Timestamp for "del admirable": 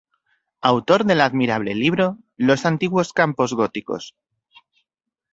1.05-1.75